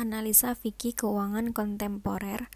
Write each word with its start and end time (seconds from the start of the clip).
analisa 0.00 0.56
fikih 0.56 0.96
keuangan 0.96 1.52
kontemporer 1.52 2.48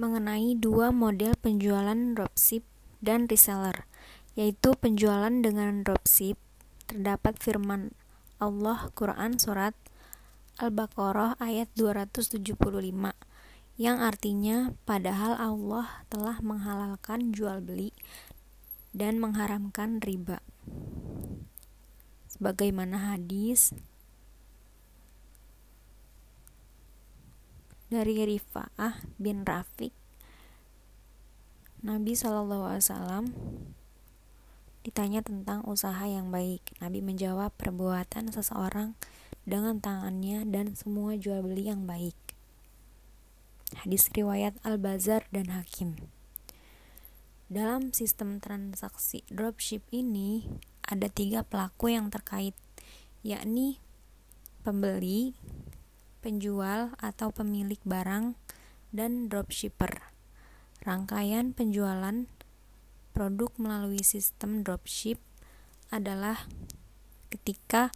mengenai 0.00 0.56
dua 0.56 0.88
model 0.88 1.36
penjualan 1.36 2.16
dropship 2.16 2.64
dan 3.04 3.28
reseller, 3.28 3.84
yaitu 4.32 4.72
penjualan 4.72 5.44
dengan 5.44 5.84
dropship. 5.84 6.40
Terdapat 6.88 7.36
firman 7.36 7.92
Allah 8.40 8.88
Quran 8.96 9.36
surat 9.36 9.76
Al-Baqarah 10.56 11.36
ayat 11.36 11.68
275 11.76 12.56
yang 13.78 14.02
artinya 14.02 14.72
padahal 14.88 15.36
Allah 15.36 16.02
telah 16.08 16.40
menghalalkan 16.40 17.30
jual 17.30 17.60
beli 17.60 17.92
dan 18.96 19.20
mengharamkan 19.20 20.00
riba. 20.00 20.40
Sebagaimana 22.32 23.14
hadis 23.14 23.76
dari 27.88 28.20
Rifa'ah 28.20 29.00
bin 29.16 29.48
Rafiq 29.48 29.96
Nabi 31.78 32.12
Wasallam 32.12 33.32
ditanya 34.84 35.24
tentang 35.24 35.64
usaha 35.68 36.00
yang 36.04 36.28
baik. 36.28 36.64
Nabi 36.80 37.00
menjawab 37.04 37.52
perbuatan 37.56 38.32
seseorang 38.32 38.92
dengan 39.48 39.80
tangannya 39.80 40.44
dan 40.48 40.76
semua 40.76 41.16
jual 41.16 41.40
beli 41.44 41.68
yang 41.68 41.88
baik. 41.88 42.16
Hadis 43.84 44.08
riwayat 44.12 44.56
Al-Bazar 44.64 45.28
dan 45.28 45.52
Hakim. 45.52 45.96
Dalam 47.48 47.96
sistem 47.96 48.40
transaksi 48.40 49.24
dropship 49.32 49.84
ini 49.88 50.44
ada 50.84 51.08
tiga 51.08 51.44
pelaku 51.44 51.92
yang 51.92 52.12
terkait, 52.12 52.56
yakni 53.24 53.80
pembeli, 54.64 55.36
penjual 56.28 56.92
atau 57.00 57.32
pemilik 57.32 57.80
barang, 57.88 58.36
dan 58.92 59.32
dropshipper. 59.32 60.12
Rangkaian 60.84 61.56
penjualan 61.56 62.28
produk 63.16 63.48
melalui 63.56 64.04
sistem 64.04 64.60
dropship 64.60 65.16
adalah 65.88 66.44
ketika 67.32 67.88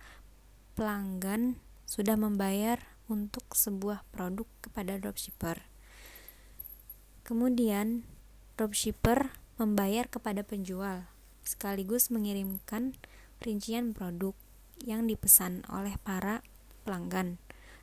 pelanggan 0.73 1.61
sudah 1.84 2.17
membayar 2.17 2.81
untuk 3.12 3.53
sebuah 3.53 4.01
produk 4.09 4.48
kepada 4.64 4.97
dropshipper. 4.97 5.69
Kemudian, 7.29 8.09
dropshipper 8.57 9.37
membayar 9.61 10.09
kepada 10.09 10.41
penjual 10.41 11.05
sekaligus 11.45 12.09
mengirimkan 12.09 12.97
rincian 13.45 13.92
produk 13.92 14.33
yang 14.81 15.05
dipesan 15.05 15.69
oleh 15.69 16.01
para 16.01 16.41
pelanggan. 16.89 17.37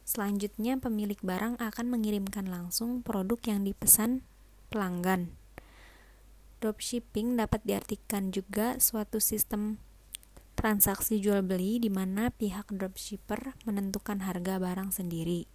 Selanjutnya, 0.10 0.82
pemilik 0.82 1.22
barang 1.22 1.62
akan 1.62 1.86
mengirimkan 1.86 2.50
langsung 2.50 3.06
produk 3.06 3.38
yang 3.46 3.62
dipesan 3.62 4.26
pelanggan. 4.74 5.38
Dropshipping 6.58 7.38
dapat 7.38 7.62
diartikan 7.62 8.34
juga 8.34 8.82
suatu 8.82 9.22
sistem 9.22 9.78
transaksi 10.58 11.22
jual 11.22 11.46
beli 11.46 11.78
di 11.78 11.94
mana 11.94 12.34
pihak 12.34 12.74
dropshipper 12.74 13.54
menentukan 13.70 14.26
harga 14.26 14.58
barang 14.58 14.90
sendiri 14.90 15.46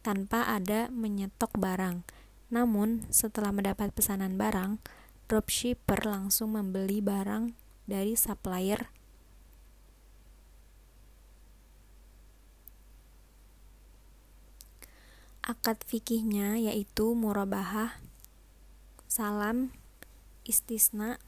tanpa 0.00 0.56
ada 0.56 0.88
menyetok 0.88 1.60
barang. 1.60 2.00
Namun, 2.48 3.04
setelah 3.12 3.52
mendapat 3.52 3.92
pesanan 3.92 4.40
barang, 4.40 4.80
dropshipper 5.28 6.08
langsung 6.08 6.56
membeli 6.56 7.04
barang 7.04 7.52
dari 7.84 8.16
supplier 8.16 8.88
akad 15.68 15.84
fikihnya 15.84 16.56
yaitu 16.56 17.12
murabahah, 17.12 18.00
salam, 19.04 19.68
istisna, 20.48 21.20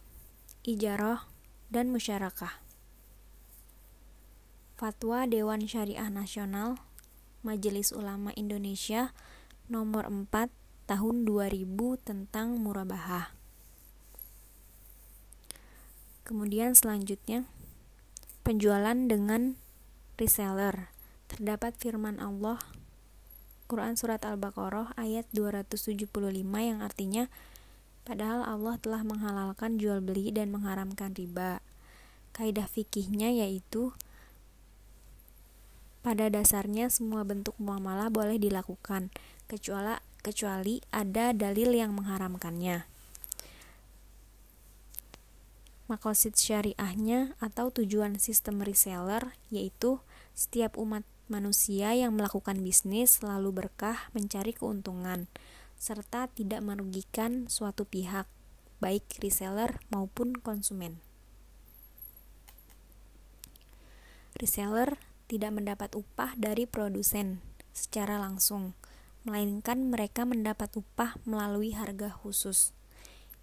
ijarah, 0.64 1.28
dan 1.68 1.92
musyarakah. 1.92 2.56
Fatwa 4.80 5.28
Dewan 5.28 5.68
Syariah 5.68 6.08
Nasional 6.08 6.80
Majelis 7.44 7.92
Ulama 7.92 8.32
Indonesia 8.32 9.12
nomor 9.68 10.08
4 10.08 10.48
tahun 10.88 11.28
2000 11.28 12.00
tentang 12.00 12.56
murabahah. 12.56 13.36
Kemudian 16.24 16.72
selanjutnya 16.72 17.44
penjualan 18.40 18.96
dengan 19.04 19.60
reseller. 20.16 20.88
Terdapat 21.28 21.76
firman 21.76 22.16
Allah 22.16 22.79
Quran 23.70 23.94
Surat 23.94 24.18
Al-Baqarah 24.26 24.98
ayat 24.98 25.30
275 25.30 26.10
yang 26.58 26.82
artinya 26.82 27.30
Padahal 28.02 28.42
Allah 28.42 28.74
telah 28.82 29.06
menghalalkan 29.06 29.78
jual 29.78 30.02
beli 30.02 30.34
dan 30.34 30.50
mengharamkan 30.50 31.14
riba. 31.14 31.62
Kaidah 32.34 32.66
fikihnya 32.66 33.30
yaitu 33.30 33.94
pada 36.02 36.26
dasarnya 36.26 36.90
semua 36.90 37.22
bentuk 37.22 37.54
muamalah 37.62 38.10
boleh 38.10 38.42
dilakukan 38.42 39.14
kecuali 39.46 40.02
kecuali 40.26 40.82
ada 40.90 41.30
dalil 41.30 41.70
yang 41.70 41.94
mengharamkannya. 41.94 42.90
Makosid 45.86 46.34
syariahnya 46.34 47.38
atau 47.38 47.70
tujuan 47.70 48.18
sistem 48.18 48.66
reseller 48.66 49.38
yaitu 49.54 50.02
setiap 50.34 50.74
umat 50.74 51.06
manusia 51.30 51.94
yang 51.94 52.18
melakukan 52.18 52.58
bisnis 52.60 53.22
selalu 53.22 53.64
berkah 53.64 54.10
mencari 54.12 54.50
keuntungan, 54.50 55.30
serta 55.78 56.26
tidak 56.28 56.60
merugikan 56.60 57.46
suatu 57.46 57.86
pihak, 57.86 58.26
baik 58.82 59.06
reseller 59.22 59.78
maupun 59.88 60.34
konsumen. 60.36 60.98
Reseller 64.36 64.98
tidak 65.30 65.54
mendapat 65.54 65.94
upah 65.94 66.34
dari 66.34 66.66
produsen 66.66 67.38
secara 67.70 68.18
langsung, 68.18 68.74
melainkan 69.22 69.88
mereka 69.88 70.26
mendapat 70.26 70.74
upah 70.74 71.16
melalui 71.22 71.72
harga 71.72 72.10
khusus 72.10 72.74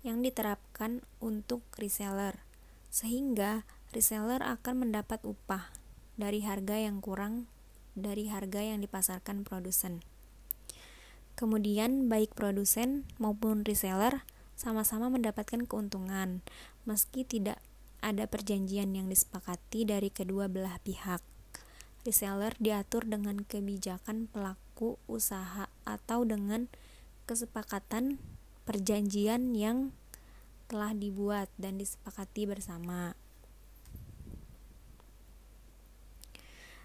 yang 0.03 0.19
diterapkan 0.21 1.01
untuk 1.23 1.63
reseller, 1.79 2.43
sehingga 2.91 3.63
reseller 3.95 4.43
akan 4.43 4.83
mendapat 4.83 5.23
upah 5.23 5.71
dari 6.19 6.43
harga 6.43 6.75
yang 6.75 6.99
kurang 6.99 7.47
dari 7.97 8.29
harga 8.29 8.61
yang 8.61 8.85
dipasarkan 8.85 9.41
produsen. 9.41 10.05
Kemudian, 11.33 12.05
baik 12.05 12.37
produsen 12.37 13.09
maupun 13.17 13.65
reseller 13.65 14.25
sama-sama 14.57 15.09
mendapatkan 15.09 15.65
keuntungan, 15.65 16.41
meski 16.85 17.25
tidak 17.25 17.61
ada 18.01 18.29
perjanjian 18.29 18.93
yang 18.93 19.09
disepakati 19.09 19.85
dari 19.85 20.13
kedua 20.13 20.49
belah 20.49 20.77
pihak. 20.81 21.21
Reseller 22.05 22.53
diatur 22.61 23.03
dengan 23.03 23.41
kebijakan 23.43 24.29
pelaku 24.31 25.01
usaha 25.09 25.67
atau 25.83 26.23
dengan 26.23 26.71
kesepakatan 27.27 28.21
perjanjian 28.63 29.57
yang 29.57 29.91
telah 30.71 30.95
dibuat 30.95 31.51
dan 31.59 31.79
disepakati 31.79 32.47
bersama. 32.47 33.16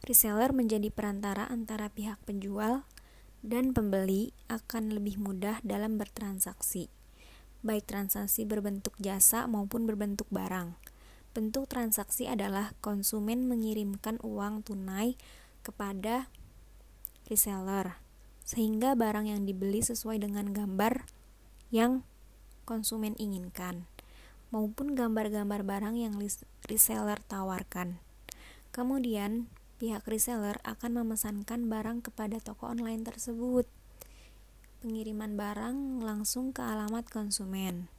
Reseller 0.03 0.51
menjadi 0.51 0.91
perantara 0.91 1.47
antara 1.47 1.87
pihak 1.87 2.19
penjual 2.27 2.83
dan 3.43 3.75
pembeli 3.75 4.35
akan 4.51 4.95
lebih 4.95 5.19
mudah 5.19 5.59
dalam 5.67 5.99
bertransaksi, 5.99 6.91
baik 7.63 7.87
transaksi 7.87 8.47
berbentuk 8.47 8.95
jasa 8.99 9.47
maupun 9.47 9.87
berbentuk 9.87 10.27
barang. 10.31 10.75
Bentuk 11.33 11.67
transaksi 11.67 12.29
adalah 12.29 12.77
konsumen 12.85 13.49
mengirimkan 13.49 14.21
uang 14.21 14.63
tunai 14.67 15.17
kepada 15.65 16.29
reseller, 17.31 17.99
sehingga 18.45 18.93
barang 18.99 19.31
yang 19.31 19.43
dibeli 19.47 19.81
sesuai 19.81 20.21
dengan 20.23 20.53
gambar 20.53 21.07
yang 21.73 22.05
konsumen 22.69 23.17
inginkan, 23.17 23.89
maupun 24.53 24.93
gambar-gambar 24.93 25.65
barang 25.65 25.97
yang 25.97 26.15
reseller 26.69 27.19
tawarkan. 27.27 27.99
Kemudian, 28.71 29.49
pihak 29.83 30.07
reseller 30.07 30.63
akan 30.63 31.03
memesankan 31.03 31.67
barang 31.67 32.07
kepada 32.07 32.39
toko 32.39 32.71
online 32.71 33.03
tersebut. 33.03 33.67
Pengiriman 34.79 35.35
barang 35.35 35.99
langsung 36.07 36.55
ke 36.55 36.63
alamat 36.63 37.11
konsumen. 37.11 37.91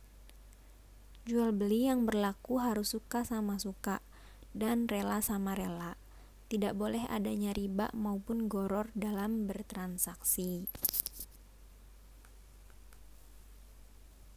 Jual 1.27 1.51
beli 1.51 1.91
yang 1.91 2.07
berlaku 2.07 2.63
harus 2.63 2.95
suka 2.95 3.27
sama 3.27 3.59
suka 3.59 3.99
dan 4.55 4.87
rela 4.87 5.19
sama 5.19 5.59
rela. 5.59 5.99
Tidak 6.47 6.71
boleh 6.71 7.03
adanya 7.11 7.51
riba 7.51 7.91
maupun 7.91 8.47
goror 8.47 8.87
dalam 8.95 9.43
bertransaksi. 9.43 10.71